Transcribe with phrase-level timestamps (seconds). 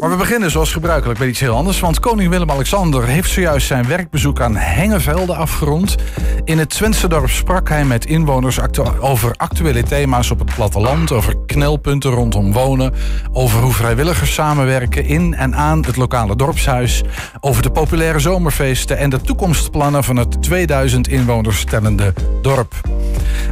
[0.00, 1.80] Maar we beginnen zoals gebruikelijk met iets heel anders.
[1.80, 5.96] Want koning Willem-Alexander heeft zojuist zijn werkbezoek aan Hengevelde afgerond.
[6.44, 8.58] In het Twentse dorp sprak hij met inwoners
[9.00, 11.12] over actuele thema's op het platteland.
[11.12, 12.92] Over knelpunten rondom wonen.
[13.32, 17.02] Over hoe vrijwilligers samenwerken in en aan het lokale dorpshuis.
[17.40, 22.12] Over de populaire zomerfeesten en de toekomstplannen van het 2000 inwoners tellende
[22.42, 22.74] dorp.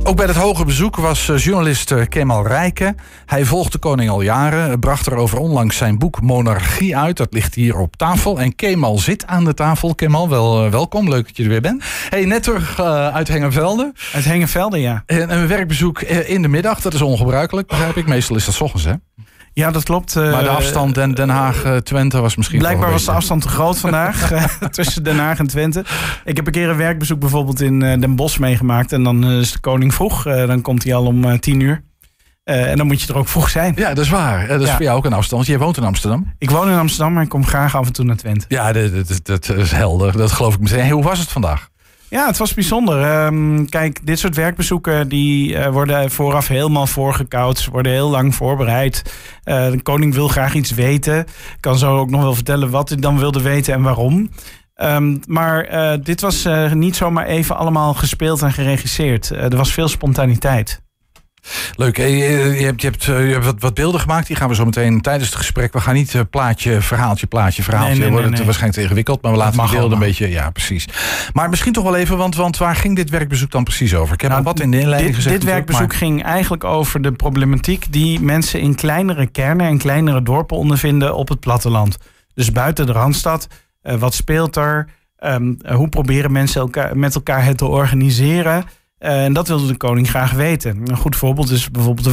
[0.03, 2.96] Ook bij het hoge bezoek was eh, journalist eh, Kemal Rijken.
[3.27, 7.16] Hij volgt de koning al jaren, bracht er over onlangs zijn boek Monarchie uit.
[7.16, 8.41] Dat ligt hier op tafel.
[8.41, 9.95] En Kemal zit aan de tafel.
[9.95, 11.09] Kemal, wel, eh, welkom.
[11.09, 11.84] Leuk dat je er weer bent.
[12.09, 12.80] Hey, net terug
[13.12, 13.92] uit Hengenvelde.
[14.12, 15.02] Uit Hengenvelde, ja.
[15.06, 18.06] En een werkbezoek in de middag, dat is ongebruikelijk, begrijp ik.
[18.06, 18.92] Meestal is dat s ochtends, hè?
[19.52, 20.14] Ja, dat klopt.
[20.14, 22.59] Maar de afstand Den, Den Haag-Twente was misschien.
[22.59, 24.33] Blijkbaar was de afstand te groot vandaag
[24.70, 25.84] tussen Den Haag en Twente.
[26.25, 28.92] Ik heb een keer een werkbezoek bijvoorbeeld in Den Bosch meegemaakt.
[28.92, 30.23] En dan is de koning vroeg.
[30.23, 31.83] dan komt hij al om tien uur.
[32.45, 33.73] Uh, en dan moet je er ook vroeg zijn.
[33.77, 34.46] Ja, dat is waar.
[34.46, 35.46] Dat is voor jou ook een afstand.
[35.46, 36.33] Jij woont in Amsterdam.
[36.38, 38.45] Ik woon in Amsterdam, maar ik kom graag af en toe naar Twente.
[38.48, 40.17] Ja, dat, dat, dat is helder.
[40.17, 40.91] Dat geloof ik meteen.
[40.91, 41.70] hoe was het vandaag?
[42.08, 43.25] Ja, het was bijzonder.
[43.25, 47.64] Um, kijk, dit soort werkbezoeken die uh, worden vooraf helemaal voorgekoud.
[47.64, 49.02] worden heel lang voorbereid.
[49.45, 51.27] Uh, de koning wil graag iets weten.
[51.61, 54.30] Kan zo ook nog wel vertellen wat hij dan wilde weten en waarom.
[54.77, 59.30] Um, maar uh, dit was niet zomaar even allemaal gespeeld en geregisseerd.
[59.30, 60.83] er was veel spontaniteit.
[61.77, 61.97] Leuk.
[61.97, 64.27] Je hebt, je hebt, je hebt wat, wat, beelden gemaakt.
[64.27, 65.73] Die gaan we zo meteen tijdens het gesprek.
[65.73, 67.98] We gaan niet uh, plaatje, verhaaltje, plaatje, verhaaltje.
[67.98, 69.23] Nee, nee, nee, het waarschijnlijk te ingewikkeld.
[69.23, 70.29] Maar we laten de beelden een beetje.
[70.29, 70.89] Ja, precies.
[71.33, 74.15] Maar misschien toch wel even, want, want waar ging dit werkbezoek dan precies over?
[74.15, 75.41] Ik heb nou, wat in de inleiding dit, gezegd.
[75.41, 80.57] Dit werkbezoek ging eigenlijk over de problematiek die mensen in kleinere kernen en kleinere dorpen
[80.57, 81.98] ondervinden op het platteland.
[82.35, 83.47] Dus buiten de randstad.
[83.83, 84.89] Uh, wat speelt er?
[85.25, 88.65] Um, hoe proberen mensen elkaar, met elkaar het te organiseren?
[89.03, 90.81] Uh, en dat wilde de koning graag weten.
[90.84, 92.12] Een goed voorbeeld is bijvoorbeeld de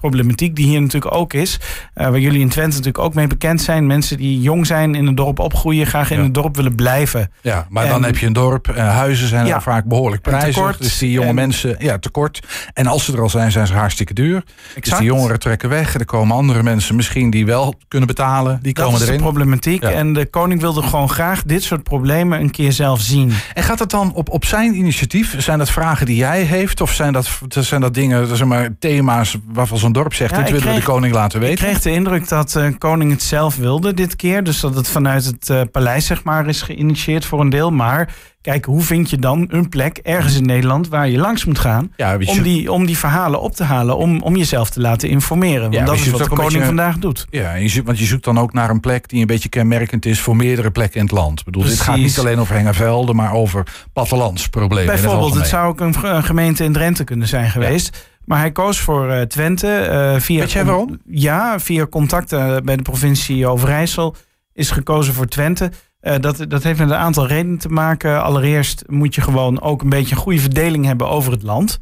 [0.00, 1.60] woonproblematiek, die hier natuurlijk ook is.
[1.94, 3.86] Uh, waar jullie in Twente natuurlijk ook mee bekend zijn.
[3.86, 7.30] Mensen die jong zijn, in een dorp opgroeien, graag in het dorp willen blijven.
[7.40, 8.68] Ja, maar dan heb je een dorp.
[8.68, 10.76] Uh, huizen zijn ja, vaak behoorlijk prijzig.
[10.76, 12.40] Dus die jonge mensen, ja, tekort.
[12.72, 14.36] En als ze er al zijn, zijn ze hartstikke duur.
[14.36, 14.84] Exact.
[14.84, 15.94] Dus die jongeren trekken weg.
[15.94, 18.58] Er komen andere mensen misschien die wel kunnen betalen.
[18.62, 19.18] Die dat komen is erin.
[19.18, 19.82] de problematiek.
[19.82, 19.90] Ja.
[19.90, 23.32] En de koning wilde gewoon graag dit soort problemen een keer zelf zien.
[23.54, 25.34] En gaat het dan op, op zijn initiatief?
[25.38, 26.80] Zijn dat vragen die jij heeft?
[26.80, 30.36] Of zijn dat, zijn dat dingen, zeg maar, thema's waarvan zo'n dorp zegt...
[30.36, 31.54] dit willen we de koning laten weten?
[31.54, 34.44] Ik kreeg de indruk dat de uh, koning het zelf wilde dit keer.
[34.44, 37.70] Dus dat het vanuit het uh, paleis zeg maar, is geïnitieerd voor een deel.
[37.70, 40.88] Maar kijk, hoe vind je dan een plek ergens in Nederland...
[40.88, 43.96] waar je langs moet gaan ja, om, die, om die verhalen op te halen...
[43.96, 45.60] om, om jezelf te laten informeren.
[45.60, 47.26] Want ja, dat is wat de koning beetje, vandaag doet.
[47.30, 50.06] Ja, je zoekt, want je zoekt dan ook naar een plek die een beetje kenmerkend
[50.06, 50.20] is...
[50.20, 51.38] voor meerdere plekken in het land.
[51.38, 53.16] Ik bedoel, dit gaat niet alleen over Hengevelden...
[53.16, 54.94] maar over plattelandsproblemen.
[54.94, 57.90] Bijvoorbeeld, het, het zou ook een, een, gemeente in Drenthe kunnen zijn geweest...
[57.92, 58.08] Ja.
[58.24, 59.88] Maar hij koos voor uh, Twente.
[59.90, 61.00] Uh, via Weet jij waarom?
[61.04, 64.16] Ja, via contacten bij de provincie Overijssel
[64.52, 65.70] is gekozen voor Twente.
[66.02, 68.22] Uh, dat, dat heeft met een aantal redenen te maken.
[68.22, 71.78] Allereerst moet je gewoon ook een beetje een goede verdeling hebben over het land.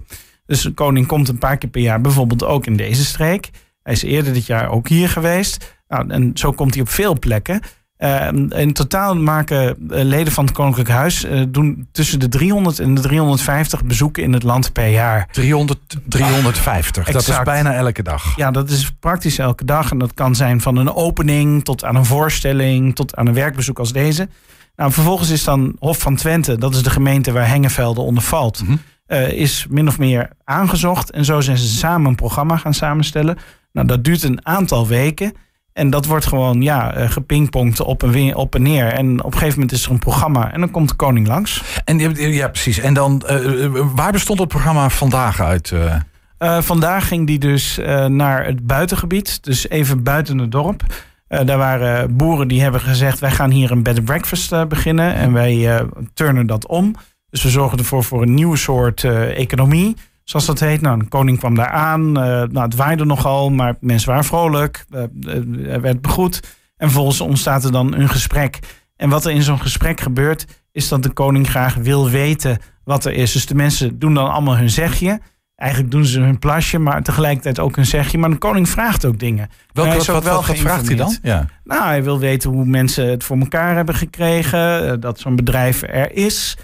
[0.47, 3.51] Dus de koning komt een paar keer per jaar bijvoorbeeld ook in deze streek.
[3.83, 5.79] Hij is eerder dit jaar ook hier geweest.
[5.89, 7.61] Nou, en zo komt hij op veel plekken.
[7.99, 12.95] Uh, in totaal maken leden van het Koninklijk Huis uh, doen tussen de 300 en
[12.95, 15.29] de 350 bezoeken in het land per jaar.
[15.33, 18.37] 300, 350, ah, dat is bijna elke dag.
[18.37, 19.91] Ja, dat is praktisch elke dag.
[19.91, 23.79] En dat kan zijn van een opening tot aan een voorstelling, tot aan een werkbezoek
[23.79, 24.29] als deze.
[24.77, 28.63] Nou, vervolgens is dan Hof van Twente, dat is de gemeente waar Hengevelde onder valt,
[28.63, 28.81] mm -hmm.
[29.09, 31.11] uh, is min of meer aangezocht.
[31.11, 33.39] En zo zijn ze samen een programma gaan samenstellen.
[33.73, 35.33] Nou, dat duurt een aantal weken.
[35.79, 38.87] En dat wordt gewoon ja, gepingpongd op en, op en neer.
[38.87, 41.63] En op een gegeven moment is er een programma en dan komt de koning langs.
[41.85, 41.99] En
[42.33, 42.79] ja, precies.
[42.79, 45.71] En dan, uh, waar bestond het programma vandaag uit?
[45.71, 45.95] Uh?
[46.39, 47.79] Uh, vandaag ging die dus
[48.09, 50.83] naar het buitengebied, dus even buiten het dorp.
[51.29, 55.33] daar waren boeren die hebben gezegd: wij gaan hier een bed and breakfast beginnen en
[55.33, 56.95] wij turnen dat om.
[57.31, 59.97] Dus we zorgen ervoor voor een nieuwe soort economie
[60.29, 60.81] zoals dat heet.
[60.81, 62.09] Nou, de koning kwam daar aan.
[62.09, 64.85] Uh, nou, het waaide nogal, maar mensen waren vrolijk.
[64.91, 66.41] Uh, er werd begroet.
[66.77, 68.59] En vervolgens ontstaat er dan een gesprek.
[68.97, 73.05] En wat er in zo'n gesprek gebeurt, is dat de koning graag wil weten wat
[73.05, 73.33] er is.
[73.33, 75.21] Dus de mensen doen dan allemaal hun zegje.
[75.55, 78.19] Eigenlijk doen ze hun plasje, maar tegelijkertijd ook hun zegje.
[78.19, 79.49] Maar de koning vraagt ook dingen.
[79.73, 81.17] Welke, wat, wat, wat, wat vraagt hij dan?
[81.23, 81.47] Ja.
[81.65, 85.01] Nou, hij wil weten hoe mensen het voor elkaar hebben gekregen.
[85.01, 86.57] Dat zo'n bedrijf er is.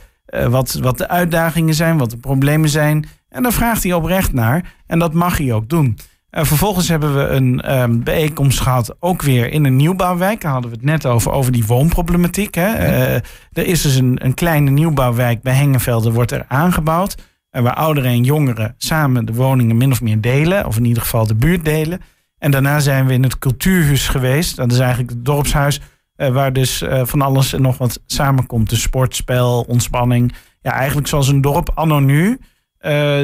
[0.48, 3.06] wat, wat de uitdagingen zijn, wat de problemen zijn.
[3.34, 4.74] En daar vraagt hij oprecht naar.
[4.86, 5.98] En dat mag hij ook doen.
[6.30, 10.40] Uh, vervolgens hebben we een um, bijeenkomst gehad, ook weer in een nieuwbouwwijk.
[10.40, 12.54] Daar hadden we het net over, over die woonproblematiek.
[12.54, 12.74] Hè.
[12.74, 13.14] Uh,
[13.52, 17.14] er is dus een, een kleine nieuwbouwwijk bij Hengenvelde, wordt er aangebouwd.
[17.50, 20.66] Waar ouderen en jongeren samen de woningen min of meer delen.
[20.66, 22.00] Of in ieder geval de buurt delen.
[22.38, 24.56] En daarna zijn we in het cultuurhuis geweest.
[24.56, 25.80] Dat is eigenlijk het dorpshuis
[26.16, 28.68] waar dus van alles en nog wat samenkomt.
[28.68, 30.34] Dus sport, spel, ontspanning.
[30.60, 32.38] Ja, eigenlijk zoals een dorp anno nu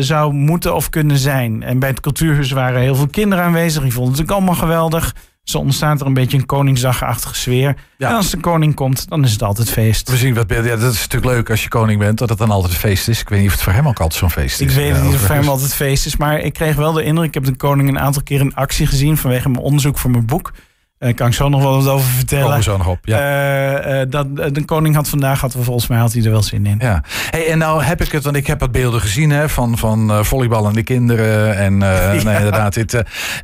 [0.00, 1.62] zou moeten of kunnen zijn.
[1.62, 3.82] En bij het cultuurhuis waren heel veel kinderen aanwezig.
[3.82, 5.14] Die vonden het ook allemaal geweldig.
[5.42, 7.76] Zo ontstaat er een beetje een Koningsdagachtige sfeer.
[7.98, 8.08] Ja.
[8.08, 10.10] En als de koning komt, dan is het altijd feest.
[10.10, 10.44] We zien wat.
[10.48, 13.20] Ja, dat is natuurlijk leuk als je koning bent, dat het dan altijd feest is.
[13.20, 14.68] Ik weet niet of het voor hem ook altijd zo'n feest is.
[14.68, 16.16] Ik weet niet of het voor hem altijd feest is.
[16.16, 18.86] Maar ik kreeg wel de indruk, ik heb de koning een aantal keer in actie
[18.86, 20.52] gezien vanwege mijn onderzoek voor mijn boek.
[21.00, 22.44] Daar kan ik zo nog wel wat over vertellen.
[22.44, 24.00] Komen zo nog op, ja.
[24.00, 26.76] Uh, dat, de koning had vandaag, had, volgens mij had hij er wel zin in.
[26.78, 27.02] Ja.
[27.30, 30.24] Hey, en nou heb ik het, want ik heb wat beelden gezien hè, van, van
[30.24, 31.56] volleyballende kinderen.
[31.56, 32.12] En ja.
[32.12, 32.90] nee, inderdaad, dit,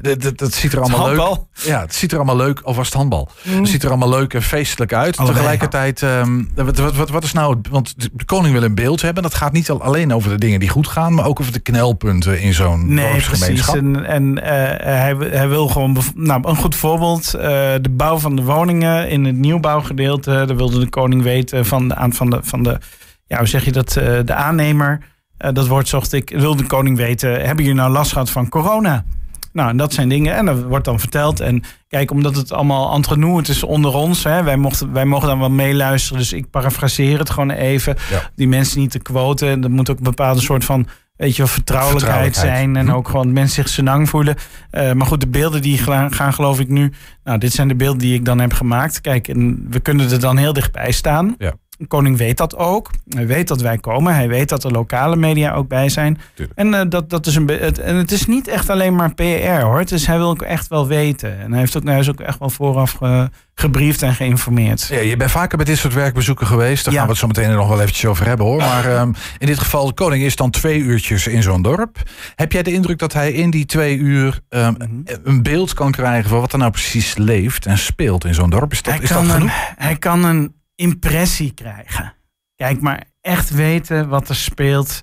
[0.01, 2.97] dat, dat ziet er allemaal leuk Ja, het ziet er allemaal leuk, of was het
[2.97, 3.29] handbal?
[3.43, 3.59] Mm.
[3.59, 5.17] Het ziet er allemaal leuk en feestelijk uit.
[5.17, 5.39] Allebei.
[5.39, 9.23] Tegelijkertijd, um, wat, wat, wat, wat, is nou, want de koning wil een beeld hebben.
[9.23, 12.41] Dat gaat niet alleen over de dingen die goed gaan, maar ook over de knelpunten
[12.41, 13.69] in zo'n nee, precies.
[13.69, 17.35] En, en hij, hij wil gewoon, nou, een goed voorbeeld,
[17.81, 20.31] de bouw van de woningen in het nieuwbouwgedeelte.
[20.31, 22.79] Daar wilde de koning weten van de, van de, van de
[23.27, 25.01] ja, hoe zeg je dat, eh, de aannemer.
[25.37, 28.49] Eh, dat woord zocht ik, wilde de koning weten, hebben jullie nou last gehad van
[28.49, 29.05] corona?
[29.53, 30.35] Nou, en dat zijn dingen.
[30.35, 31.41] En dat wordt dan verteld.
[31.41, 34.25] En kijk, omdat het allemaal entre het is onder ons.
[34.25, 36.19] Hè, wij, mochten, wij mogen dan wel meeluisteren.
[36.19, 37.97] Dus ik parafraseer het gewoon even.
[38.35, 39.63] Die mensen niet te quoten.
[39.63, 42.77] Er moet ook een bepaalde soort van weet je, vertrouwelijkheid, zijn.
[42.77, 42.95] En hm.
[42.95, 44.37] ook gewoon mensen zich senang voelen.
[44.73, 46.93] Uh, maar goed, de beelden die gaan, geloof ik nu.
[47.25, 49.01] Nou, dit zijn de beelden die ik dan heb gemaakt.
[49.01, 51.35] Kijk, en we kunnen er dan heel dichtbij staan.
[51.39, 51.55] Ja.
[51.79, 52.91] De koning weet dat ook.
[53.09, 54.15] Hij weet dat wij komen.
[54.15, 56.19] Hij weet dat er lokale media ook bij zijn.
[56.55, 59.61] En, uh, dat, dat is een het, en het is niet echt alleen maar PR
[59.61, 59.85] hoor.
[59.85, 61.41] Dus hij wil ook echt wel weten.
[61.41, 64.87] En hij, heeft ook, hij is ook echt wel vooraf ge, gebriefd en geïnformeerd.
[64.87, 66.85] Ja, je bent vaker bij dit soort werkbezoeken geweest.
[66.85, 68.57] Daar gaan we het zo meteen nog wel eventjes over hebben hoor.
[68.57, 72.03] Maar um, in dit geval, de koning is dan twee uurtjes in zo'n dorp.
[72.35, 75.05] Heb jij de indruk dat hij in die twee uur um, mm -hmm.
[75.25, 78.73] een beeld kan krijgen van wat er nou precies leeft en speelt in zo'n dorp?
[78.73, 79.43] Is dat, hij is dat genoeg?
[79.43, 82.15] Een, hij kan een impressie krijgen.
[82.55, 85.03] Kijk, maar echt weten wat er speelt,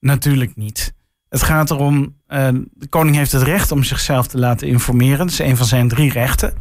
[0.00, 0.94] natuurlijk niet.
[1.28, 5.18] Het gaat erom, uh, de koning heeft het recht om zichzelf te laten informeren.
[5.18, 6.54] Dat is een van zijn drie rechten.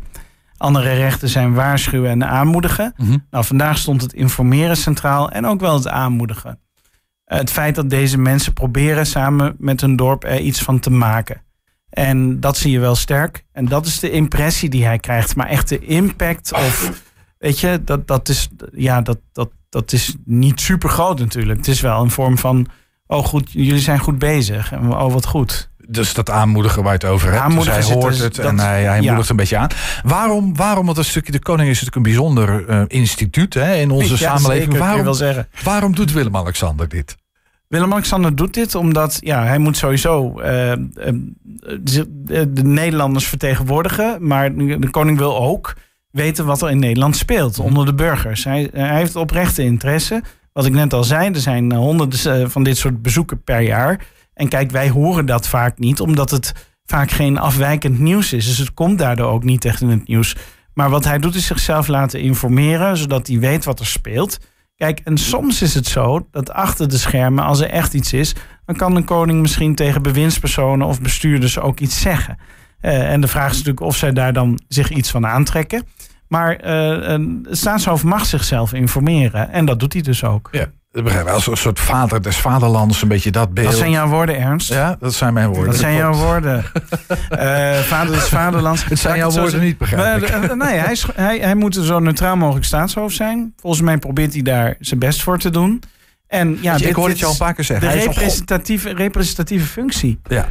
[0.57, 2.93] Andere rechten zijn waarschuwen en aanmoedigen.
[2.97, 3.25] Mm -hmm.
[3.29, 6.59] Nou, vandaag stond het informeren centraal en ook wel het aanmoedigen.
[7.27, 10.91] Uh, het feit dat deze mensen proberen samen met hun dorp er iets van te
[10.91, 11.41] maken.
[11.89, 13.45] En dat zie je wel sterk.
[13.51, 15.35] En dat is de impressie die hij krijgt.
[15.35, 17.01] Maar echt de impact of
[17.39, 21.57] Weet je, dat, dat, is, ja, dat, dat, dat is niet super groot natuurlijk.
[21.57, 22.67] Het is wel een vorm van,
[23.07, 24.71] oh goed, jullie zijn goed bezig.
[24.71, 25.69] En oh wat goed.
[25.89, 27.55] Dus dat aanmoedigen waar je het over hebt.
[27.55, 29.07] Dus hij hoort het en hij, hij ja.
[29.07, 29.69] moedigt een beetje aan.
[30.03, 33.91] Waarom, waarom, want een stukje de koning is natuurlijk een bijzonder uh, instituut hè, in
[33.91, 34.71] onze ja, samenleving.
[34.71, 35.47] Zeker, waarom, zeggen.
[35.63, 37.17] waarom doet Willem-Alexander dit?
[37.67, 40.43] Willem-Alexander doet dit omdat ja, hij moet sowieso uh,
[41.79, 44.27] de, de Nederlanders vertegenwoordigen.
[44.27, 45.73] Maar de koning wil ook
[46.17, 48.43] weten wat er in Nederland speelt onder de burgers.
[48.43, 50.23] Hij, hij heeft oprechte interesse.
[50.53, 54.05] Wat ik net al zei, er zijn honderden eh, van dit soort bezoeken per jaar.
[54.33, 56.53] En kijk, wij horen dat vaak niet, omdat het
[56.85, 58.45] vaak geen afwijkend nieuws is.
[58.45, 60.35] Dus het komt daardoor ook niet echt in het nieuws.
[60.73, 64.37] Maar wat hij doet is zichzelf laten informeren, zodat hij weet wat er speelt.
[64.75, 68.35] Kijk, en soms is het zo dat achter de schermen, als er echt iets is,
[68.65, 72.37] dan kan de koning misschien tegen bewindspersonen of bestuurders ook iets zeggen.
[72.79, 75.83] En de vraag is natuurlijk of zij daar dan zich iets van aantrekken.
[76.27, 79.51] Maar uh, een staatshoofd mag zichzelf informeren.
[79.51, 80.49] En dat doet hij dus ook.
[80.51, 80.65] Ja.
[80.91, 81.33] Dat begrijp ik.
[81.33, 83.67] Als een soort vader des vaderlands, een beetje dat beeld.
[83.67, 84.73] Dat zijn jouw woorden, Ernst.
[84.73, 85.65] Ja, dat zijn mijn woorden.
[85.65, 86.65] Dat zijn jouw woorden.
[87.31, 88.85] uh, vader des vaderlands.
[88.85, 90.29] Het zijn jouw woorden niet, begrijp ik.
[90.29, 93.53] Uh, nee, hij, hij, hij moet zo neutraal mogelijk staatshoofd zijn.
[93.57, 95.81] Volgens mij probeert hij daar zijn best voor te doen.
[96.27, 97.89] En ja, je, dit, ik hoor het je al een paar keer zeggen.
[97.89, 100.19] De representatieve, representatieve functie.
[100.23, 100.47] Ja.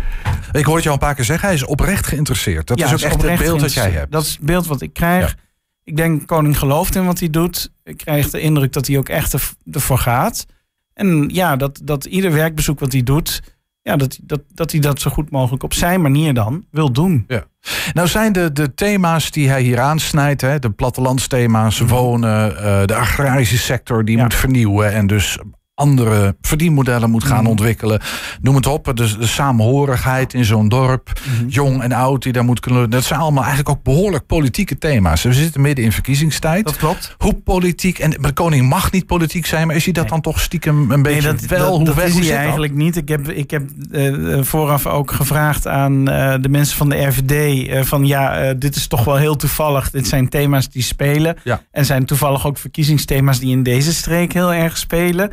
[0.53, 1.47] Ik hoor het je al een paar keer zeggen.
[1.47, 2.67] Hij is oprecht geïnteresseerd.
[2.67, 4.13] Dat ja, is ook echt het beeld dat jij hebt.
[4.13, 5.29] Dat is het beeld wat ik krijg.
[5.29, 5.45] Ja.
[5.87, 7.71] Ik denk, koning gelooft in wat hij doet.
[7.85, 10.47] Ik krijg de indruk dat hij ook echt ervoor gaat.
[10.95, 13.43] En ja, dat, dat ieder werkbezoek wat hij doet,
[13.83, 17.25] ja, dat, dat, dat hij dat zo goed mogelijk op zijn manier dan wil doen.
[17.27, 17.45] Ja.
[17.93, 21.89] Nou zijn de, de thema's die hij hier aansnijdt, hè, de plattelandsthema's, mhm.
[21.89, 24.23] wonen, uh, de agrarische sector die ja.
[24.23, 25.39] moet vernieuwen en dus
[25.77, 27.51] andere verdienmodellen moet gaan mm.
[27.51, 28.01] ontwikkelen.
[28.41, 31.49] Noem het op, de, de samenhorigheid in zo'n dorp, mm.
[31.49, 32.91] jong en oud die daar moet kunnen.
[32.91, 35.23] Dat zijn allemaal eigenlijk ook behoorlijk politieke thema's.
[35.23, 36.65] We zitten midden in verkiezingstijd.
[36.65, 37.15] Dat klopt.
[37.19, 40.13] Hoe politiek, en de koning mag niet politiek zijn, maar is hij dat nee.
[40.13, 41.79] dan toch stiekem een beetje nee, dat, wel?
[41.79, 42.83] Dat, hoe dat is hij eigenlijk dan?
[42.83, 42.97] niet.
[42.97, 47.69] Ik heb, ik heb uh, vooraf ook gevraagd aan uh, de mensen van de RVD
[47.69, 49.91] uh, van ja, dit is toch wel heel toevallig.
[49.91, 51.37] Dit zijn thema's die spelen.
[51.45, 51.63] Ja.
[51.71, 55.31] En zijn toevallig ook verkiezingsthema's die in deze streek heel erg spelen.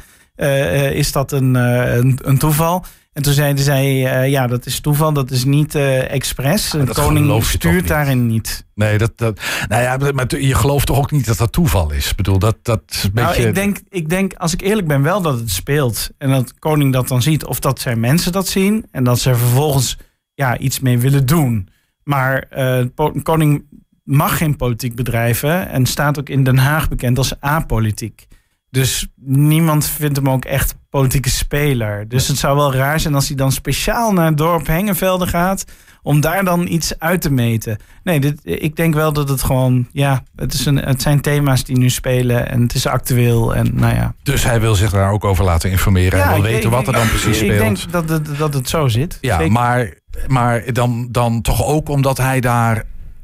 [0.94, 2.86] Is dat een, een, een toeval?
[3.14, 6.70] En toen zeiden zij, uh, ja, dat is toeval, dat is niet uh, expres.
[6.70, 8.66] De koning stuurt daarin niet.
[8.76, 12.10] Nee, dat, dat, nou ja, maar je gelooft toch ook niet dat dat toeval is?
[12.10, 13.48] Ik bedoel, dat, dat is een nou, beetje...
[13.48, 16.10] ik denk, ik denk, als ik eerlijk ben, wel dat het speelt.
[16.18, 17.46] En dat koning dat dan ziet.
[17.46, 18.86] Of dat zijn mensen dat zien.
[18.92, 19.98] En dat ze vervolgens
[20.34, 21.70] ja, iets mee willen doen.
[22.04, 22.86] Maar uh,
[23.24, 23.66] koning
[24.04, 25.70] mag geen politiek bedrijven.
[25.70, 28.28] En staat ook in Den Haag bekend als apolitiek.
[28.74, 32.08] Dus niemand vindt hem ook echt politieke speler.
[32.08, 35.66] Dus het zou wel raar zijn als hij dan speciaal naar het dorp Hengenvelde gaat.
[36.02, 37.78] om daar dan iets uit te meten.
[38.04, 39.88] Nee, dit, ik denk wel dat het gewoon.
[39.92, 43.56] Ja, het, is een, het zijn thema's die nu spelen en het is actueel.
[43.56, 44.16] En, nou ja.
[44.24, 46.20] Dus hij wil zich daar ook over laten informeren.
[46.20, 47.52] Ja, en wil weten wat er dan precies speelt.
[47.52, 49.18] Ik denk dat het, dat het zo zit.
[49.22, 49.94] Ja, maar,
[50.28, 52.84] maar dan, dan toch ook omdat hij daar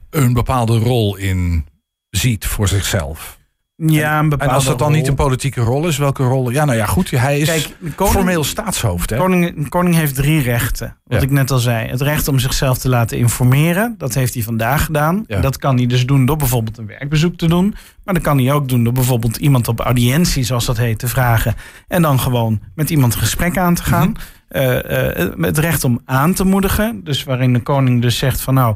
[0.10, 1.66] een bepaalde rol in
[2.10, 3.39] ziet voor zichzelf.
[3.88, 6.50] Ja, een en als dat dan niet een politieke rol is, welke rol?
[6.50, 7.10] Ja, nou ja, goed.
[7.12, 9.10] Hij is Kijk, koning, formeel staatshoofd.
[9.10, 9.18] Hè?
[9.18, 10.98] Koning, koning heeft drie rechten.
[11.04, 11.90] Wat ik net al zei.
[11.90, 13.96] Het recht om zichzelf te laten informeren.
[13.98, 15.26] Dat heeft hij vandaag gedaan.
[15.42, 17.76] Dat kan hij dus doen door bijvoorbeeld een werkbezoek te doen.
[18.04, 21.08] Maar dat kan hij ook doen door bijvoorbeeld iemand op audiëntie, zoals dat heet, te
[21.08, 21.56] vragen.
[21.88, 24.08] En dan gewoon met iemand gesprek aan te gaan.
[24.08, 24.16] Mm
[25.42, 27.04] het recht om aan te moedigen.
[27.04, 28.76] Dus waarin de koning dus zegt van nou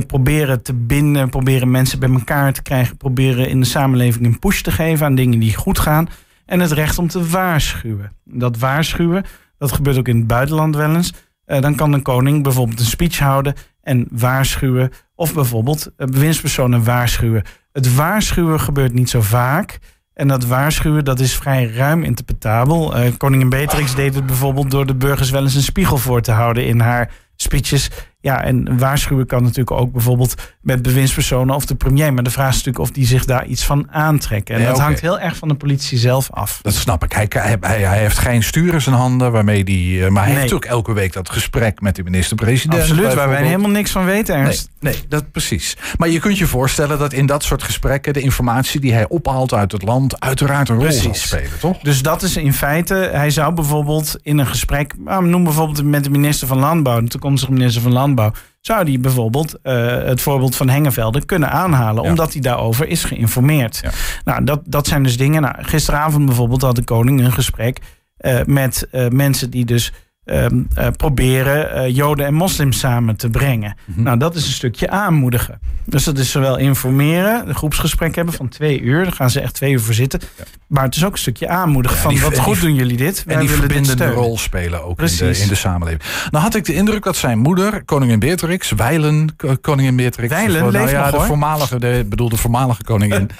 [0.00, 4.38] we proberen te binden, proberen mensen bij elkaar te krijgen, proberen in de samenleving een
[4.38, 6.08] push te geven aan dingen die goed gaan.
[6.46, 8.12] En het recht om te waarschuwen.
[8.24, 9.24] Dat waarschuwen,
[9.58, 11.12] dat gebeurt ook in het buitenland wel eens.
[11.46, 14.90] Uh, dan kan de koning bijvoorbeeld een speech houden en waarschuwen.
[15.14, 17.42] Of bijvoorbeeld uh, bewindspersonen waarschuwen.
[17.72, 19.78] Het waarschuwen gebeurt niet zo vaak.
[20.14, 22.98] En dat waarschuwen, dat is vrij ruim interpretabel.
[22.98, 26.32] Uh, koningin Beatrix deed het bijvoorbeeld door de burgers wel eens een spiegel voor te
[26.32, 27.90] houden in haar speeches.
[28.24, 32.12] Ja, en waarschuwen kan natuurlijk ook bijvoorbeeld met bewindspersonen of de premier.
[32.12, 34.56] Maar de vraag is natuurlijk of die zich daar iets van aantrekken.
[34.56, 36.58] En dat hangt heel erg van de politie zelf af.
[36.62, 37.12] Dat snap ik.
[37.12, 40.04] Hij, hij, hij heeft geen stuur in zijn handen waarmee die.
[40.04, 42.80] Eh, maar hij heeft ook elke week dat gesprek met de minister-president.
[42.80, 44.70] Absoluut, waar wij helemaal niks van weten, Ernst.
[44.80, 45.76] Nee, nee, dat precies.
[45.98, 49.54] Maar je kunt je voorstellen dat in dat soort gesprekken de informatie die hij ophaalt
[49.54, 51.78] uit het land uiteraard een rol zal spelen, toch?
[51.78, 56.04] Dus dat is in feite, hij zou bijvoorbeeld in een gesprek, nou, noem bijvoorbeeld met
[56.04, 58.12] de minister van Landbouw, de toekomstige minister van Landbouw
[58.60, 63.82] zou die bijvoorbeeld uh, het voorbeeld van Hengevelde kunnen aanhalen, omdat hij daarover is geïnformeerd.
[64.24, 65.42] Nou, dat, dat zijn dus dingen.
[65.42, 67.78] Nou, gisteravond bijvoorbeeld had de koning een gesprek
[68.20, 69.92] uh, met uh, mensen die dus
[70.24, 73.76] Ehm, eh, proberen uh, Joden en moslims samen te brengen.
[73.84, 74.02] Mhm.
[74.02, 75.60] Nou, dat is een stukje aanmoedigen.
[75.84, 79.02] Dus dat is zowel informeren, een groepsgesprek hebben van twee uur.
[79.02, 80.20] Daar gaan ze echt twee uur voor zitten.
[80.66, 83.24] Maar het is ook een stukje aanmoedigen van wat goed doen jullie dit.
[83.26, 86.02] En die verbindende rol spelen ook in de, in de, samenleving.
[86.30, 90.28] Nou had ik de indruk dat zijn moeder, koningin Beatrix, Weilen, koningin Beatrix.
[90.28, 93.30] Weilen, nou, leeft ja, de voormalige, de, bedoel de voormalige koningin.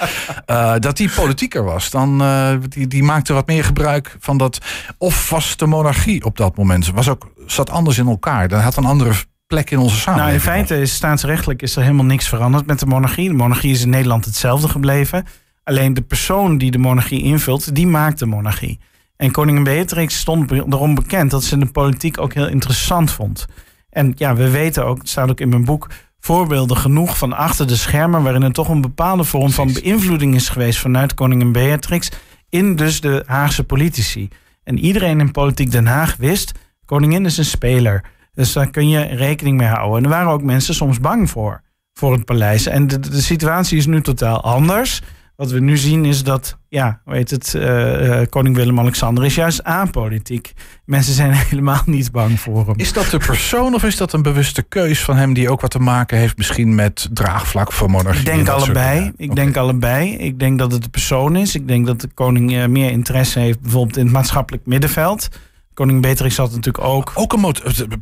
[0.46, 1.90] uh, dat die politieker was.
[1.90, 2.22] Dan,
[2.68, 4.58] die, die maakte wat meer gebruik van dat
[4.98, 6.94] of vaste monarchie op dat moment mensen.
[6.94, 8.48] Was ook, zat anders in elkaar.
[8.48, 9.14] Dat had een andere
[9.46, 10.44] plek in onze samenleving.
[10.44, 13.28] Nou, in feite is staatsrechtelijk is er helemaal niks veranderd met de monarchie.
[13.28, 15.24] De monarchie is in Nederland hetzelfde gebleven.
[15.64, 18.78] Alleen de persoon die de monarchie invult, die maakt de monarchie.
[19.16, 23.46] En koningin Beatrix stond erom bekend dat ze de politiek ook heel interessant vond.
[23.90, 25.90] En ja, we weten ook, het staat ook in mijn boek,
[26.20, 30.48] voorbeelden genoeg van achter de schermen, waarin er toch een bepaalde vorm van beïnvloeding is
[30.48, 32.10] geweest vanuit koningin Beatrix
[32.48, 34.28] in dus de Haagse politici.
[34.64, 36.52] En iedereen in Politiek Den Haag wist,
[36.84, 38.04] koningin is een speler.
[38.34, 39.98] Dus daar kun je rekening mee houden.
[39.98, 41.62] En er waren ook mensen soms bang voor,
[41.92, 42.66] voor het paleis.
[42.66, 45.02] En de, de situatie is nu totaal anders.
[45.36, 50.52] Wat we nu zien is dat, ja, weet het, uh, koning Willem-Alexander is juist apolitiek.
[50.84, 52.74] Mensen zijn helemaal niet bang voor hem.
[52.76, 55.70] Is dat de persoon of is dat een bewuste keus van hem die ook wat
[55.70, 58.20] te maken heeft misschien met draagvlak voor monarchie?
[58.20, 59.12] Ik denk allebei.
[59.16, 60.16] Ik denk allebei.
[60.16, 61.54] Ik denk dat het de persoon is.
[61.54, 65.28] Ik denk dat de koning uh, meer interesse heeft bijvoorbeeld in het maatschappelijk middenveld.
[65.74, 67.12] Koning Beatrix had natuurlijk ook...
[67.14, 67.40] Ook een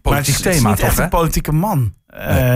[0.03, 1.95] politiek thema, is echt een politieke man.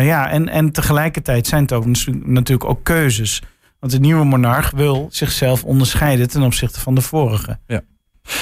[0.01, 1.85] Ja, en, en tegelijkertijd zijn het ook
[2.25, 3.43] natuurlijk ook keuzes.
[3.81, 7.59] Want de nieuwe monarch wil zichzelf onderscheiden ten opzichte van de vorige.
[7.67, 7.81] Ja.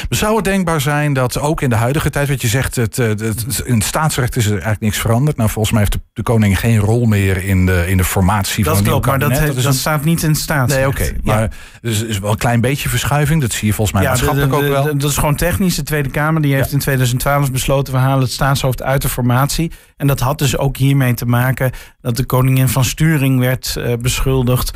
[0.09, 3.63] Zou het denkbaar zijn dat ook in de huidige tijd, wat je zegt, het, het,
[3.65, 5.37] in het staatsrecht is er eigenlijk niks veranderd.
[5.37, 8.77] Nou, volgens mij heeft de, koning geen rol meer in de, in de formatie dat
[8.77, 10.99] van klopt, maar dat, dat, staat niet in het staatsrecht.
[10.99, 11.17] Nee, oké.
[11.23, 11.51] Maar
[11.81, 13.41] dus is wel een klein beetje verschuiving.
[13.41, 14.99] Dat zie je volgens mij ja, maatschappelijk ook wel.
[14.99, 15.75] Dat is gewoon technisch.
[15.75, 19.73] De Tweede Kamer die heeft in 2012 besloten, we halen het staatshoofd uit de formatie.
[19.97, 23.93] En dat had dus ook hiermee te maken dat de koningin van sturing werd uh,
[23.97, 24.73] beschuldigd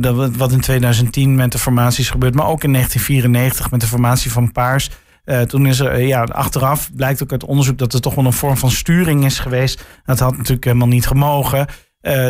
[0.00, 4.32] dat, wat in 2010 met de formaties gebeurt, maar ook in 1994 met de formatie
[4.32, 4.90] van Paars.
[5.24, 8.32] Uh, toen is er, ja, achteraf blijkt ook uit onderzoek dat er toch wel een
[8.32, 9.84] vorm van sturing is geweest.
[10.04, 11.66] Dat had natuurlijk helemaal niet gemogen.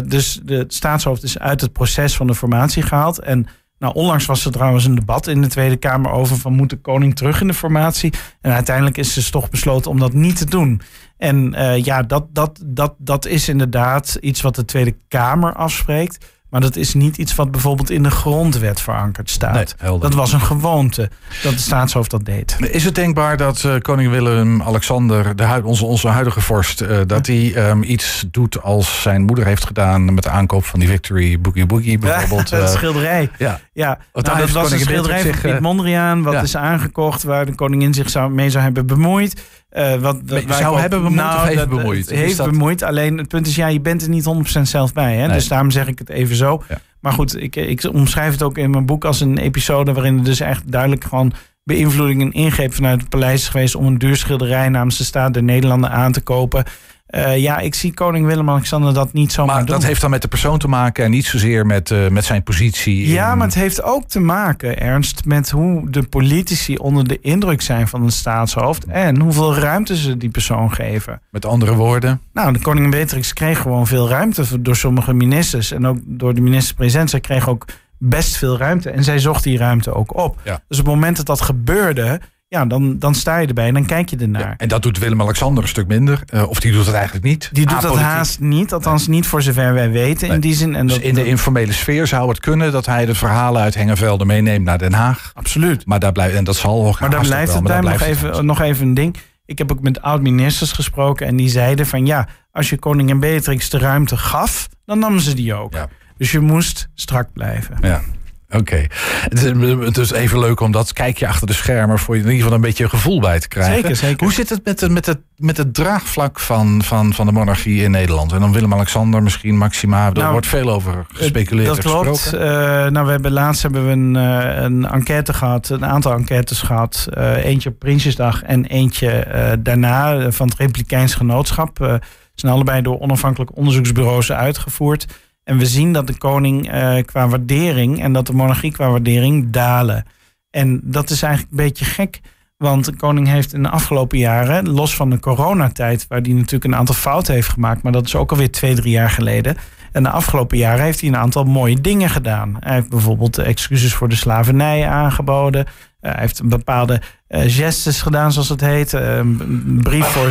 [0.07, 3.19] Dus de staatshoofd is uit het proces van de formatie gehaald.
[3.19, 3.47] En
[3.79, 6.81] Nou, onlangs was er trouwens een debat in de Tweede Kamer over van moet de
[6.81, 8.13] koning terug in de formatie.
[8.41, 10.81] En uiteindelijk is dus toch besloten om dat niet te doen.
[11.17, 16.27] En ja, dat, dat, dat, dat is inderdaad iets wat de Tweede Kamer afspreekt.
[16.51, 19.75] Maar dat is niet iets wat bijvoorbeeld in de grondwet verankerd staat.
[19.83, 21.11] Nee, dat was een gewoonte
[21.43, 22.57] dat de staatshoofd dat deed.
[22.71, 27.71] Is het denkbaar dat uh, koning Willem-Alexander, de onze, onze huidige vorst, uh, dat hij
[27.71, 31.67] um, iets doet als zijn moeder heeft gedaan met de aankoop van die Victory Boogie
[31.67, 32.49] Boogie bijvoorbeeld?
[32.59, 33.31] Ja, schilderij.
[33.39, 33.99] Ja, ja.
[34.13, 36.43] Nou, dat was een schilderij van Piet Mondriaan, wat ja.
[36.43, 39.43] is aangekocht, waar de koningin zich zou, mee zou hebben bemoeid.
[39.77, 40.17] Uh, wat,
[40.49, 42.11] zou hebben bemoeid nou, of heeft dat, bemoeid?
[42.11, 42.51] heeft dat...
[42.51, 42.83] bemoeid.
[42.83, 45.17] Alleen het punt is, ja, je bent er niet 100% zelf bij.
[45.17, 45.27] Hè?
[45.27, 45.37] Nee.
[45.37, 46.63] Dus daarom zeg ik het even zo.
[46.69, 46.81] Ja.
[47.01, 50.25] Maar goed, ik, ik omschrijf het ook in mijn boek als een episode waarin er
[50.25, 51.33] dus echt duidelijk gewoon
[51.65, 55.35] beïnvloeding en ingreep vanuit het paleis is geweest om een duur schilderij namens de staat
[55.35, 56.65] der Nederlanden aan te kopen.
[57.11, 59.75] Uh, ja, ik zie koning Willem-Alexander dat niet zomaar maar doen.
[59.75, 62.43] dat heeft dan met de persoon te maken en niet zozeer met, uh, met zijn
[62.43, 63.09] positie.
[63.09, 63.39] Ja, in...
[63.39, 67.89] maar het heeft ook te maken, Ernst, met hoe de politici onder de indruk zijn
[67.89, 71.21] van een staatshoofd en hoeveel ruimte ze die persoon geven.
[71.31, 72.21] Met andere woorden?
[72.33, 76.41] Nou, de koningin Beatrix kreeg gewoon veel ruimte door sommige ministers en ook door de
[76.41, 77.11] minister-president.
[77.11, 77.65] Zij kreeg ook
[77.99, 80.41] best veel ruimte en zij zocht die ruimte ook op.
[80.45, 80.61] Ja.
[80.69, 83.87] Dus op het moment dat dat gebeurde, ja, dan, dan sta je erbij en dan
[83.87, 84.41] kijk je ernaar.
[84.43, 86.21] Ja, en dat doet Willem-Alexander een stuk minder.
[86.35, 87.49] Uh, of die doet het eigenlijk niet.
[87.53, 88.73] Die doet dat haast niet.
[88.73, 90.37] Althans niet voor zover wij weten nee.
[90.37, 90.75] in die zin.
[90.75, 93.75] En dus dat, in de informele sfeer zou het kunnen dat hij de verhalen uit
[93.75, 95.31] Hengevelde meeneemt naar Den Haag.
[95.35, 95.87] Absoluut.
[95.87, 98.61] Maar daar blijft, en dat zal ook Maar daar blijft het daar nog, even, nog
[98.61, 99.17] even een ding.
[99.45, 103.71] Ik heb ook met oud-ministers gesproken en die zeiden van ja, als je koningin Beatrix
[103.71, 105.75] de ruimte gaf, dan nam ze die ook.
[105.75, 105.89] Ja.
[106.17, 107.77] Dus je moest strak blijven.
[107.81, 108.03] Ja.
[108.51, 108.59] Oké.
[108.59, 108.91] Okay.
[109.29, 109.43] Het,
[109.85, 112.57] het, is even leuk om dat kijkje achter de schermen voor je in ieder geval
[112.57, 113.75] een beetje een gevoel bij te krijgen.
[113.75, 114.25] Zeker, zeker.
[114.25, 117.83] Hoe zit het met, de, met, het, met het draagvlak van, van, van de monarchie
[117.83, 118.33] in Nederland?
[118.33, 120.07] En dan Willem-Alexander, misschien Maxima.
[120.07, 121.83] Er nou, wordt veel over gespeculeerd.
[121.83, 122.31] Dat klopt.
[122.35, 126.61] Uh, nou, we hebben laatst hebben we een, uh, een enquête gehad, een aantal enquêtes
[126.61, 127.09] gehad.
[127.19, 129.27] Uh, eentje op Prinsjesdag en eentje
[129.63, 132.01] daarna van het Republikeins Genootschap.
[132.35, 135.07] zijn allebei door onafhankelijke onderzoeksbureaus uitgevoerd.
[135.49, 139.51] En we zien dat de koning uh, qua waardering en dat de monarchie qua waardering
[139.51, 140.05] dalen.
[140.51, 142.21] En dat is eigenlijk een beetje gek.
[142.57, 146.65] Want de koning heeft in de afgelopen jaren, los van de coronatijd, waar hij natuurlijk
[146.65, 149.57] een aantal fouten heeft gemaakt, maar dat is ook alweer twee, drie jaar geleden.
[149.93, 152.57] En de afgelopen jaren heeft hij een aantal mooie dingen gedaan.
[152.61, 155.67] Hij heeft bijvoorbeeld excuses voor de slavernij aangeboden.
[155.67, 158.93] Uh, hij heeft bepaalde uh, gestes gedaan, zoals het heet.
[158.93, 160.31] Uh, een brief voor,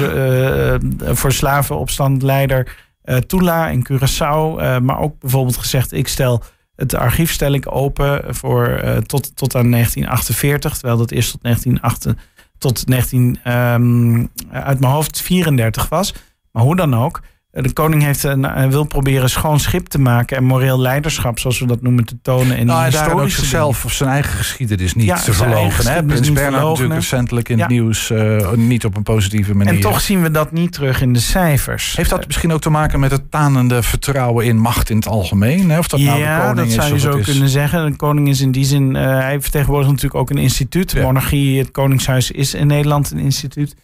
[1.15, 4.61] voor slavenopstandleider Tula in Curaçao.
[4.61, 6.43] Uh, maar ook bijvoorbeeld gezegd, ik stel
[6.75, 10.73] het archief stel ik open voor, uh, tot, tot aan 1948.
[10.73, 12.21] Terwijl dat eerst tot 1908,
[12.57, 16.13] tot 19, um, uit mijn hoofd 34 was.
[16.51, 17.21] Maar hoe dan ook.
[17.61, 21.65] De koning heeft een, wil proberen schoon schip te maken en moreel leiderschap, zoals we
[21.65, 25.15] dat noemen, te tonen in nou, de historische zichzelf of zijn eigen geschiedenis niet ja,
[25.15, 26.05] te verlogen.
[26.05, 27.63] Prins Bernhard natuurlijk recentelijk in ja.
[27.63, 29.73] het nieuws uh, niet op een positieve manier.
[29.73, 31.95] En toch zien we dat niet terug in de cijfers.
[31.95, 35.69] Heeft dat misschien ook te maken met het tanende vertrouwen in macht in het algemeen?
[35.69, 35.77] Hè?
[35.77, 37.91] Of dat nou ja, de koning dat zou is, je zo kunnen zeggen.
[37.91, 40.91] De koning is in die zin, uh, hij vertegenwoordigt natuurlijk ook een instituut.
[40.91, 43.75] De monarchie, het koningshuis is in Nederland een instituut.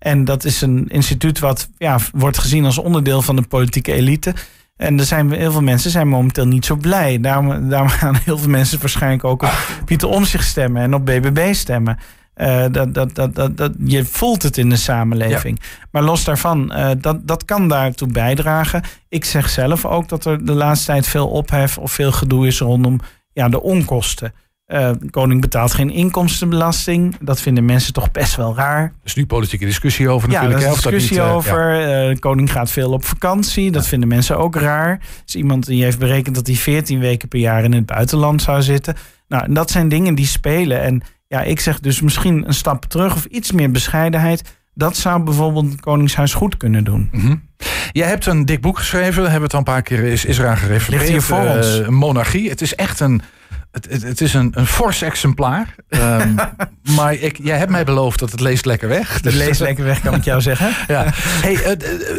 [0.00, 4.34] En dat is een instituut wat ja, wordt gezien als onderdeel van de politieke elite.
[4.76, 7.20] En er zijn heel veel mensen zijn momenteel niet zo blij.
[7.20, 9.52] Daarom, daarom gaan heel veel mensen waarschijnlijk ook op
[9.84, 11.98] Pieter Omtzigt stemmen en op BBB stemmen.
[12.36, 15.58] Uh, dat, dat, dat, dat, dat, je voelt het in de samenleving.
[15.60, 15.86] Ja.
[15.90, 18.82] Maar los daarvan, uh, dat, dat kan daartoe bijdragen.
[19.08, 22.58] Ik zeg zelf ook dat er de laatste tijd veel ophef of veel gedoe is
[22.58, 23.00] rondom
[23.32, 24.32] ja, de onkosten.
[24.72, 27.16] Uh, de koning betaalt geen inkomstenbelasting.
[27.20, 28.82] Dat vinden mensen toch best wel raar.
[28.82, 30.60] Er is nu politieke discussie over ja, natuurlijk.
[30.62, 31.74] Ja, er is discussie niet, uh, over.
[31.74, 32.02] Ja.
[32.02, 33.70] Uh, de koning gaat veel op vakantie.
[33.70, 33.88] Dat ja.
[33.88, 34.90] vinden mensen ook raar.
[34.90, 38.42] Er is iemand die heeft berekend dat hij 14 weken per jaar in het buitenland
[38.42, 38.94] zou zitten.
[39.28, 40.80] Nou, en dat zijn dingen die spelen.
[40.82, 44.58] En ja, ik zeg dus misschien een stap terug of iets meer bescheidenheid.
[44.74, 47.08] Dat zou bijvoorbeeld het Koningshuis goed kunnen doen.
[47.12, 47.48] Mm -hmm.
[47.92, 49.22] Jij hebt een dik boek geschreven.
[49.22, 51.00] Hebben we het al een paar keer is, is eraan gerefereerd.
[51.00, 51.88] Ligt hier voor ons.
[51.88, 52.48] monarchie.
[52.48, 53.22] Het is echt een
[53.70, 55.74] het, het, het, is een, een fors exemplaar.
[55.88, 56.34] Um,
[56.96, 59.14] maar ik, jij hebt mij beloofd dat het leest lekker weg.
[59.14, 60.74] Het dus leest lekker weg, kan ik jou zeggen.
[60.94, 61.04] ja.
[61.14, 62.16] Hey, uh, uh,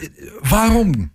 [0.00, 1.12] uh, waarom?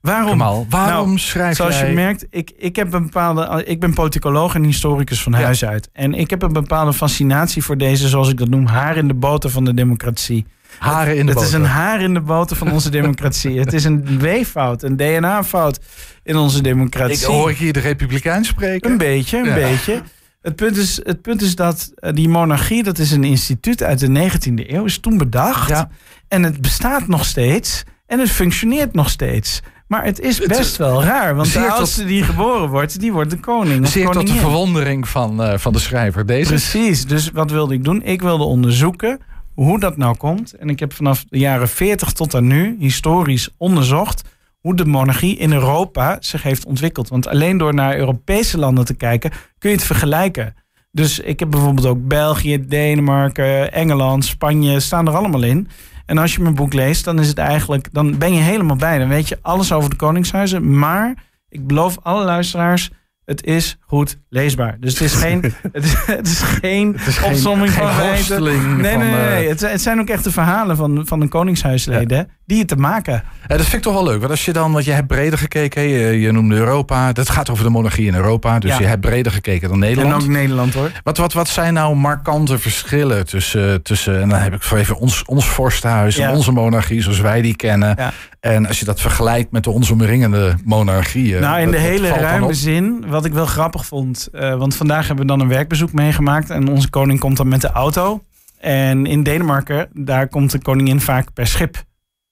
[0.00, 0.30] Waarom?
[0.30, 1.88] Kamal, waarom nou, schrijf zoals jij...
[1.88, 5.90] je merkt, ik, ik, heb een bepaalde, ik ben politicoloog en historicus van huis uit.
[5.92, 9.14] En ik heb een bepaalde fascinatie voor deze, zoals ik dat noem, haar in de
[9.14, 10.46] boter van de democratie.
[10.78, 11.48] Haren in de het boter.
[11.48, 13.58] is een haar in de boter van onze democratie.
[13.58, 15.78] het is een weeffout, een DNA-fout
[16.22, 17.16] in onze democratie.
[17.16, 18.90] Ik hoor ik hier de Republikein spreken.
[18.90, 19.54] Een beetje, een ja.
[19.54, 20.02] beetje.
[20.42, 24.30] Het punt, is, het punt is dat die monarchie, dat is een instituut uit de
[24.30, 25.68] 19e eeuw, is toen bedacht.
[25.68, 25.90] Ja.
[26.28, 29.60] En het bestaat nog steeds en het functioneert nog steeds.
[29.86, 33.40] Maar het is best wel raar, want de oudste die geboren wordt, die wordt de
[33.40, 33.88] koning.
[33.88, 36.26] Zeer tot de verwondering van, uh, van de schrijver.
[36.26, 36.48] Deze.
[36.48, 38.02] Precies, dus wat wilde ik doen?
[38.02, 39.20] Ik wilde onderzoeken
[39.64, 40.52] hoe dat nou komt.
[40.52, 44.22] En ik heb vanaf de jaren 40 tot aan nu historisch onderzocht
[44.60, 47.08] hoe de monarchie in Europa zich heeft ontwikkeld.
[47.08, 50.54] Want alleen door naar Europese landen te kijken kun je het vergelijken.
[50.90, 55.68] Dus ik heb bijvoorbeeld ook België, Denemarken, Engeland, Spanje staan er allemaal in.
[56.06, 58.98] En als je mijn boek leest, dan is het eigenlijk, dan ben je helemaal bij.
[58.98, 60.78] Dan weet je alles over de koningshuizen.
[60.78, 61.14] Maar
[61.48, 62.90] ik beloof alle luisteraars,
[63.28, 64.76] het is goed leesbaar.
[64.80, 68.42] Dus het is geen, het is, het is geen opzomming van feiten.
[68.42, 69.10] Nee, nee, nee.
[69.10, 69.48] nee.
[69.48, 73.22] Het, het, zijn ook echt de verhalen van, van de koningshuisleden die het te maken.
[73.48, 74.18] Ja, dat vind ik toch wel leuk.
[74.18, 77.12] Want als je dan, want je hebt breder gekeken, je, je noemde Europa.
[77.12, 78.58] Dat gaat over de monarchie in Europa.
[78.58, 80.22] Dus je hebt breder gekeken dan Nederland.
[80.22, 80.90] En ook Nederland hoor.
[81.02, 84.96] Wat, wat, wat zijn nou markante verschillen tussen, tussen en dan heb ik voor even
[84.96, 87.96] ons, ons vorstenhuis en onze monarchie zoals wij die kennen.
[88.40, 91.40] En als je dat vergelijkt met de ons omringende monarchieën.
[91.40, 94.28] Nou, in de hele ruime zin, wat ik wel grappig vond.
[94.32, 96.50] Uh, want vandaag hebben we dan een werkbezoek meegemaakt.
[96.50, 98.22] En onze koning komt dan met de auto.
[98.58, 101.84] En in Denemarken, daar komt de koningin vaak per schip.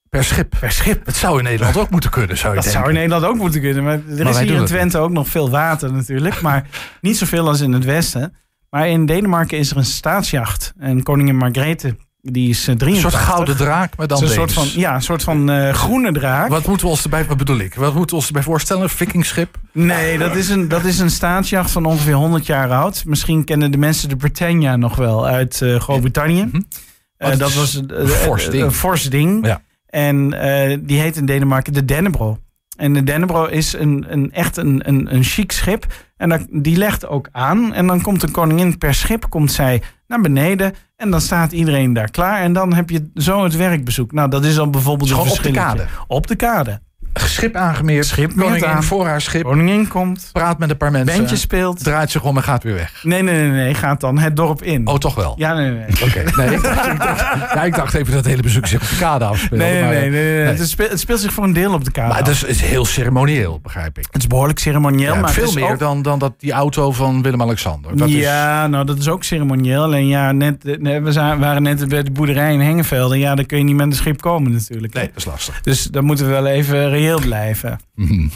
[0.09, 0.55] Per schip.
[0.59, 1.05] Per schip.
[1.05, 3.61] Het zou in Nederland ook moeten kunnen, zou je Dat zou in Nederland ook moeten
[3.61, 3.83] kunnen.
[3.83, 6.41] Maar er is hier in Twente ook nog veel water natuurlijk.
[6.41, 6.67] Maar
[7.01, 8.33] niet zoveel als in het westen.
[8.69, 10.73] Maar in Denemarken is er een staatsjacht.
[10.77, 11.95] En koningin Margrethe
[12.31, 12.87] die is 83.
[12.87, 16.11] Een soort gouden draak, maar dan een soort van, Ja, een soort van uh, groene
[16.11, 16.49] draak.
[16.49, 17.75] Wat moeten we ons erbij, wat bedoel ik?
[17.75, 18.83] Wat moeten we ons erbij voorstellen?
[18.83, 19.57] Een vikingschip?
[19.71, 23.03] Nee, dat is, een, dat is een staatsjacht van ongeveer 100 jaar oud.
[23.05, 26.49] Misschien kennen de mensen de Britannia nog wel uit uh, Groot-Brittannië.
[27.17, 29.45] Uh, dat was een fors ding.
[29.45, 29.61] Ja.
[29.87, 30.29] En
[30.85, 32.37] die heet in Denemarken de Dennebro.
[32.77, 35.85] En de Dennebro is een, een, echt een, een, een chic schip.
[36.17, 37.73] En die legt ook aan.
[37.73, 40.73] En dan komt de koningin per schip, komt zij naar beneden.
[40.95, 42.41] En dan staat iedereen daar klaar.
[42.41, 44.11] En dan heb je zo het werkbezoek.
[44.11, 45.85] Nou, dat is dan bijvoorbeeld een op de kade.
[46.07, 46.81] Op de kade
[47.19, 48.05] schip aangemeerd.
[48.05, 48.83] Schip koningin aan.
[48.83, 49.43] voor haar schip.
[49.43, 50.29] Koningin komt.
[50.31, 51.17] Praat met een paar mensen.
[51.17, 51.83] Bandje speelt.
[51.83, 53.03] Draait zich om en gaat weer weg.
[53.03, 53.73] Nee, nee, nee, nee.
[53.73, 54.87] Gaat dan het dorp in.
[54.87, 55.33] Oh, toch wel?
[55.37, 55.85] Ja, nee, nee.
[56.03, 56.23] Oké.
[56.35, 58.95] Nee, ik, dacht, ik, dacht, ik dacht even dat het hele bezoek zich op de
[58.95, 59.61] kade afspeelt.
[59.61, 60.09] Nee, nee, nee.
[60.09, 62.43] nee, Het, speelt, het, speelt, zich voor een deel op de kade Maar het is,
[62.43, 64.07] is, heel ceremonieel, begrijp ik.
[64.11, 65.15] Het is behoorlijk ceremonieel.
[65.15, 68.07] maar veel meer dan, dan dat die auto van Willem-Alexander.
[68.07, 68.69] Ja, is...
[68.69, 69.83] nou dat is ook ceremonieel.
[69.83, 73.15] Alleen ja, net, we waren net bij de boerderij in Hengeveld.
[73.15, 74.93] ja, dan kun je niet met een schip komen natuurlijk.
[74.93, 75.61] Nee, dat is lastig.
[75.61, 77.79] Dus dan moeten we wel even reëel blijven.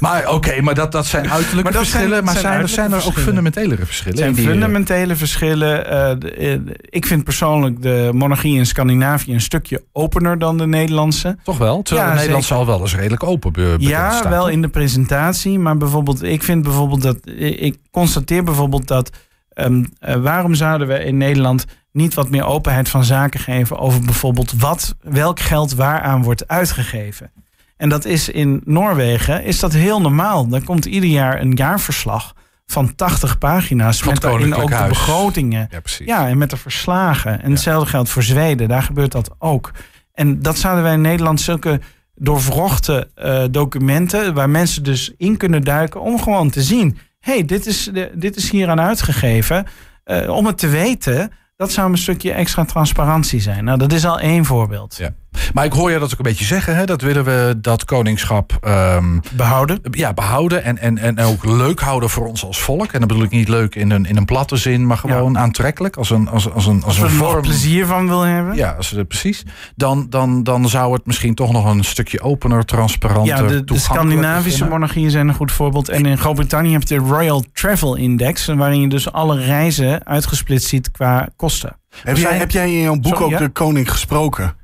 [0.00, 2.10] Maar oké, maar dat, dat zijn uiterlijke maar dat verschillen.
[2.10, 4.18] Zijn, maar zijn, er, zijn er ook fundamentelere verschillen?
[4.18, 5.92] zijn fundamentele verschillen.
[6.40, 11.36] Uh, ik vind persoonlijk de monarchie in Scandinavië een stukje opener dan de Nederlandse.
[11.42, 11.82] Toch wel?
[11.82, 15.58] Terwijl ja, de Nederlandse al wel eens redelijk open Ja, wel in de presentatie.
[15.58, 17.16] Maar bijvoorbeeld, ik vind bijvoorbeeld dat...
[17.36, 19.10] Ik constateer bijvoorbeeld dat...
[19.54, 24.00] Um, uh, waarom zouden we in Nederland niet wat meer openheid van zaken geven over
[24.00, 27.30] bijvoorbeeld wat, welk geld waaraan wordt uitgegeven?
[27.78, 30.48] En dat is in Noorwegen is dat heel normaal.
[30.48, 32.34] Dan komt ieder jaar een jaarverslag
[32.66, 33.98] van 80 pagina's.
[34.00, 35.68] Van met daarin ook de begrotingen.
[35.70, 37.42] Ja, ja, en met de verslagen.
[37.42, 38.68] En hetzelfde geldt voor Zweden.
[38.68, 39.70] Daar gebeurt dat ook.
[40.12, 41.80] En dat zouden wij in Nederland zulke
[42.14, 44.34] doorvrochte uh, documenten...
[44.34, 46.98] waar mensen dus in kunnen duiken om gewoon te zien...
[47.20, 49.66] hé, hey, dit, is, dit is hier aan uitgegeven.
[50.04, 53.64] Uh, om het te weten, dat zou een stukje extra transparantie zijn.
[53.64, 54.96] Nou, dat is al één voorbeeld.
[54.96, 55.14] Ja.
[55.52, 56.76] Maar ik hoor je dat ook een beetje zeggen.
[56.76, 56.84] Hè?
[56.84, 59.78] Dat willen we dat koningschap um, behouden.
[59.90, 60.64] Ja, behouden.
[60.64, 62.92] En, en, en ook leuk houden voor ons als volk.
[62.92, 65.96] En dat bedoel ik niet leuk in een, in een platte zin, maar gewoon aantrekkelijk.
[65.96, 67.34] Als een, als, als een, als, als een vorm.
[67.34, 68.56] er plezier van wil hebben.
[68.56, 69.44] Ja, als, precies.
[69.76, 73.42] Dan, dan, dan zou het misschien toch nog een stukje opener, transparanter.
[73.42, 75.88] Ja, de, de Scandinavische monarchieën zijn een goed voorbeeld.
[75.88, 78.46] En in Groot-Brittannië heb je de Royal Travel Index.
[78.46, 81.76] Waarin je dus alle reizen uitgesplitst ziet qua kosten.
[82.02, 84.56] Heb, jij, heb jij in jouw boek ook de koning gesproken?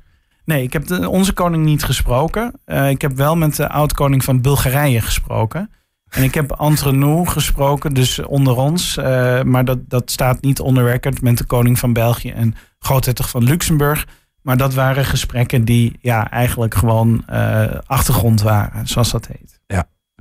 [0.45, 2.53] Nee, ik heb onze koning niet gesproken.
[2.65, 5.69] Uh, ik heb wel met de oud-koning van Bulgarije gesproken.
[6.09, 8.97] En ik heb entre gesproken, dus onder ons.
[8.97, 13.29] Uh, maar dat, dat staat niet onder record met de koning van België en groothertog
[13.29, 14.07] van Luxemburg.
[14.41, 19.54] Maar dat waren gesprekken die ja, eigenlijk gewoon uh, achtergrond waren, zoals dat heet.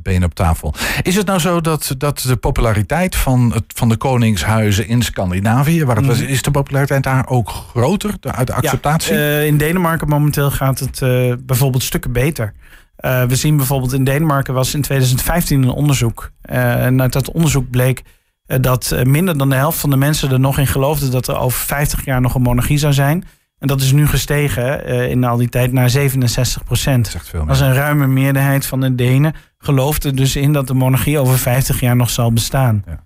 [0.03, 0.75] Benen op tafel.
[1.03, 5.85] Is het nou zo dat, dat de populariteit van, het, van de koningshuizen in Scandinavië,
[5.85, 6.29] waar het was, mhm.
[6.29, 9.15] is de populariteit daar ook groter, uit de acceptatie?
[9.15, 12.53] Ja, uh, in Denemarken momenteel gaat het uh, bijvoorbeeld stukken beter.
[13.01, 16.31] Uh, we zien bijvoorbeeld in Denemarken was in 2015 een onderzoek.
[16.43, 18.03] en uit dat onderzoek bleek
[18.47, 21.59] dat minder dan de helft van de mensen er nog in geloofde dat er over
[21.59, 23.25] 50 jaar nog een monarchie zou zijn.
[23.65, 27.17] En dat is nu gestegen in al die tijd naar 67 procent.
[27.33, 31.39] Dat is een ruime meerderheid van de Denen geloofde dus in dat de monarchie over
[31.39, 32.85] 50 jaar nog zal bestaan.
[32.87, 33.05] Ja.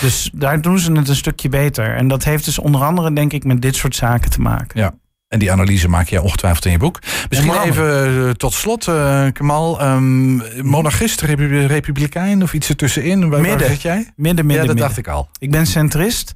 [0.00, 1.96] Dus daar doen ze het een stukje beter.
[1.96, 4.80] En dat heeft dus onder andere, denk ik, met dit soort zaken te maken.
[4.80, 4.94] Ja.
[5.28, 6.98] En die analyse maak je ongetwijfeld in je boek.
[7.28, 9.82] Misschien even tot slot, uh, Kamal.
[9.82, 13.28] Um, monarchist, republikein of iets ertussenin?
[13.28, 13.58] Waar, midden.
[13.58, 14.12] waar zit jij?
[14.16, 14.76] Midden, midden, Ja, dat midden.
[14.76, 15.28] dacht ik al.
[15.38, 16.32] Ik ben centrist.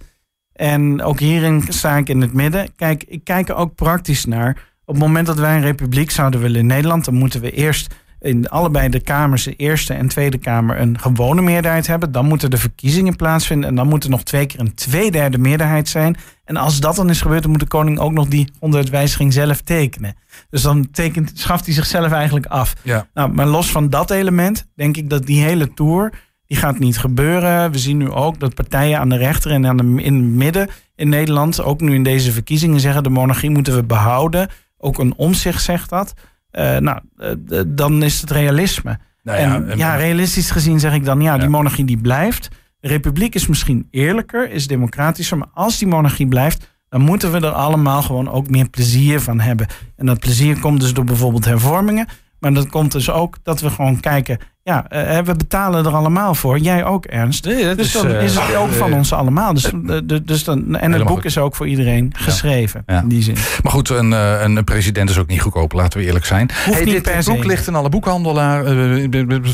[0.54, 2.74] En ook hierin sta ik in het midden.
[2.76, 4.72] Kijk, ik kijk er ook praktisch naar.
[4.84, 7.94] Op het moment dat wij een republiek zouden willen in Nederland, dan moeten we eerst
[8.24, 12.12] in allebei de kamers, de Eerste en Tweede Kamer, een gewone meerderheid hebben.
[12.12, 13.68] Dan moeten de verkiezingen plaatsvinden.
[13.68, 16.16] En dan moet er nog twee keer een tweederde meerderheid zijn.
[16.44, 19.60] En als dat dan is gebeurd, dan moet de koning ook nog die onderwijziging zelf
[19.60, 20.14] tekenen.
[20.50, 22.74] Dus dan tekent, schaft hij zichzelf eigenlijk af.
[22.82, 23.06] Ja.
[23.14, 26.12] Nou, maar los van dat element, denk ik dat die hele tour.
[26.46, 27.70] Die gaat niet gebeuren.
[27.70, 30.68] We zien nu ook dat partijen aan de rechter en aan de, in het midden
[30.94, 34.48] in Nederland, ook nu in deze verkiezingen, zeggen de monarchie moeten we behouden.
[34.78, 36.14] Ook een omzicht zegt dat.
[36.52, 38.98] Uh, nou, uh, dan is het realisme.
[39.22, 41.38] Nou ja, ja, en, ja, realistisch gezien zeg ik dan, ja, Ja.
[41.40, 42.48] die monarchie die blijft.
[42.80, 47.38] De republiek is misschien eerlijker, is democratischer, maar als die monarchie blijft, dan moeten we
[47.38, 49.66] er allemaal gewoon ook meer plezier van hebben.
[49.96, 52.06] En dat plezier komt dus door bijvoorbeeld hervormingen,
[52.38, 56.34] maar dat komt dus ook dat we gewoon kijken, ja, uh, we betalen er allemaal
[56.34, 56.58] voor.
[56.58, 57.44] Jij ook, Ernst.
[57.44, 59.54] Nee, dat Dus is, dan eh, is het ook van eh, ons allemaal.
[59.54, 61.24] Dus, uh, dus dan, en het boek goed.
[61.24, 62.82] is ook voor iedereen geschreven.
[62.86, 63.00] Ja.
[63.00, 63.36] In die zin.
[63.62, 66.50] Maar goed, een, eh, een president is ook niet goedkoop, laten we eerlijk zijn.
[66.66, 67.46] niet dit per boek se.
[67.46, 68.72] ligt in alle boekhandelaar, eh,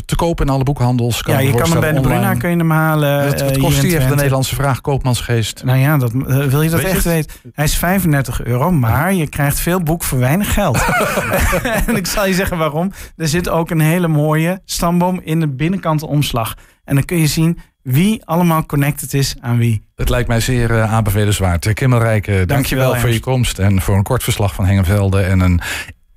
[0.05, 1.21] te kopen in alle boekhandels.
[1.25, 3.25] ja, je kan hem bij de Bruna kun je hem halen.
[3.25, 4.15] Wat, wat eh, kost hier in die even de.
[4.15, 5.63] Nederlandse vraag, koopmansgeest?
[5.63, 7.31] Nou ja, dat, eh, wil je dat Weet echt weten?
[7.53, 10.85] Hij is 35 euro, maar je krijgt veel boek voor weinig geld.
[11.87, 12.91] en ik zal je zeggen waarom.
[13.17, 16.55] Er zit ook een hele mooie stamboom in de binnenkant omslag.
[16.83, 19.85] En dan kun je zien wie allemaal connected is aan wie.
[19.95, 21.73] Het lijkt mij zeer uh, aanbevelenswaard.
[21.73, 25.39] Kim Rijk, uh, dankjewel voor je komst en voor een kort verslag van Hengevelde en
[25.39, 25.61] een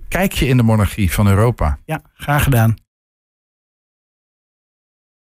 [0.08, 1.78] kijkje in de monarchie van Europa.
[1.84, 2.74] Ja, graag gedaan.